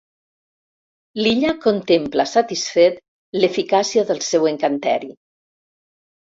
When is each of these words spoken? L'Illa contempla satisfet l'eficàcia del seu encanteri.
L'Illa 1.19 1.51
contempla 1.65 2.25
satisfet 2.31 2.97
l'eficàcia 3.41 4.07
del 4.09 4.23
seu 4.29 4.49
encanteri. 4.55 5.13